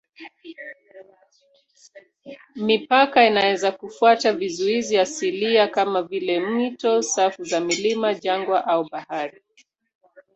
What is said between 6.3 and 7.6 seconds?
mito, safu za